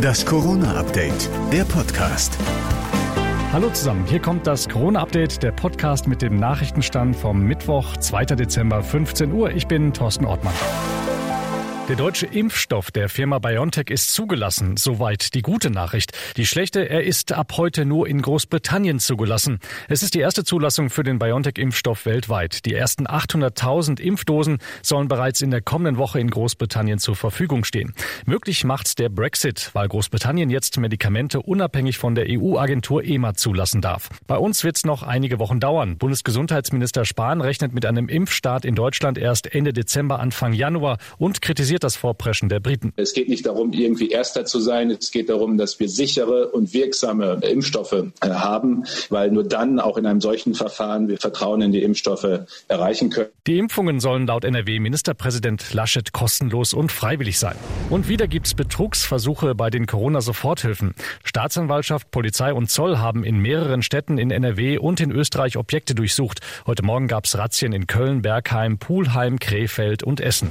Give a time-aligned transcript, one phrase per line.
[0.00, 2.38] Das Corona-Update, der Podcast.
[3.52, 8.24] Hallo zusammen, hier kommt das Corona-Update, der Podcast mit dem Nachrichtenstand vom Mittwoch, 2.
[8.26, 9.50] Dezember, 15 Uhr.
[9.50, 10.54] Ich bin Thorsten Ortmann.
[11.86, 14.78] Der deutsche Impfstoff der Firma BioNTech ist zugelassen.
[14.78, 16.12] Soweit die gute Nachricht.
[16.38, 19.58] Die schlechte, er ist ab heute nur in Großbritannien zugelassen.
[19.86, 22.64] Es ist die erste Zulassung für den BioNTech-Impfstoff weltweit.
[22.64, 27.92] Die ersten 800.000 Impfdosen sollen bereits in der kommenden Woche in Großbritannien zur Verfügung stehen.
[28.24, 34.08] Möglich macht's der Brexit, weil Großbritannien jetzt Medikamente unabhängig von der EU-Agentur EMA zulassen darf.
[34.26, 35.98] Bei uns wird's noch einige Wochen dauern.
[35.98, 41.73] Bundesgesundheitsminister Spahn rechnet mit einem Impfstart in Deutschland erst Ende Dezember, Anfang Januar und kritisiert
[41.74, 42.92] kritisiert das Vorpreschen der Briten.
[42.96, 44.90] Es geht nicht darum, irgendwie Erster zu sein.
[44.90, 49.96] Es geht darum, dass wir sichere und wirksame Impfstoffe äh, haben, weil nur dann auch
[49.96, 53.28] in einem solchen Verfahren wir Vertrauen in die Impfstoffe erreichen können.
[53.46, 57.56] Die Impfungen sollen laut NRW-Ministerpräsident Laschet kostenlos und freiwillig sein.
[57.90, 60.94] Und wieder gibt es Betrugsversuche bei den Corona-Soforthilfen.
[61.24, 66.40] Staatsanwaltschaft, Polizei und Zoll haben in mehreren Städten in NRW und in Österreich Objekte durchsucht.
[66.66, 70.50] Heute Morgen gab es Razzien in Köln, Bergheim, Pulheim, Krefeld und Essen.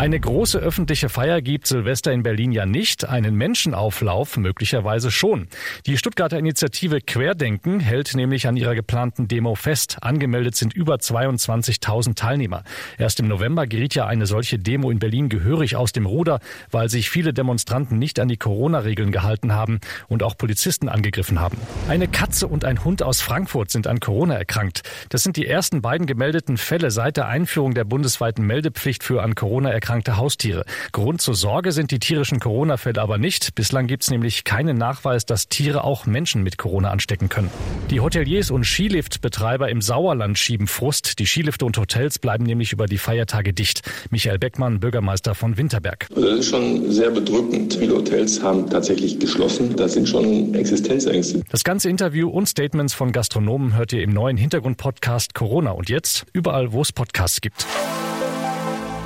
[0.00, 5.46] Eine große öffentliche Feier gibt Silvester in Berlin ja nicht, einen Menschenauflauf möglicherweise schon.
[5.84, 9.98] Die Stuttgarter Initiative Querdenken hält nämlich an ihrer geplanten Demo fest.
[10.00, 12.62] Angemeldet sind über 22.000 Teilnehmer.
[12.96, 16.40] Erst im November geriet ja eine solche Demo in Berlin gehörig aus dem Ruder,
[16.70, 21.58] weil sich viele Demonstranten nicht an die Corona-Regeln gehalten haben und auch Polizisten angegriffen haben.
[21.88, 24.80] Eine Katze und ein Hund aus Frankfurt sind an Corona erkrankt.
[25.10, 29.34] Das sind die ersten beiden gemeldeten Fälle seit der Einführung der bundesweiten Meldepflicht für an
[29.34, 30.40] Corona erkrankte Haustiere.
[30.40, 30.64] Tiere.
[30.92, 33.54] Grund zur Sorge sind die tierischen Corona-Fälle aber nicht.
[33.54, 37.50] Bislang gibt es nämlich keinen Nachweis, dass Tiere auch Menschen mit Corona anstecken können.
[37.90, 41.18] Die Hoteliers und Skiliftbetreiber im Sauerland schieben Frust.
[41.18, 43.82] Die Skilifte und Hotels bleiben nämlich über die Feiertage dicht.
[44.10, 46.06] Michael Beckmann, Bürgermeister von Winterberg.
[46.14, 47.74] Also das ist schon sehr bedrückend.
[47.74, 49.76] Viele Hotels haben tatsächlich geschlossen.
[49.76, 51.42] Das sind schon Existenzängste.
[51.50, 56.24] Das ganze Interview und Statements von Gastronomen hört ihr im neuen Hintergrundpodcast Corona und jetzt
[56.32, 57.66] überall, wo es Podcasts gibt.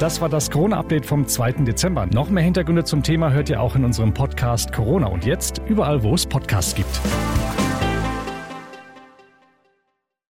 [0.01, 1.53] Das war das Corona-Update vom 2.
[1.65, 2.07] Dezember.
[2.07, 6.03] Noch mehr Hintergründe zum Thema hört ihr auch in unserem Podcast Corona und jetzt überall,
[6.03, 7.01] wo es Podcasts gibt.